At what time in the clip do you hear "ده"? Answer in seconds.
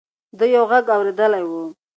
0.37-0.45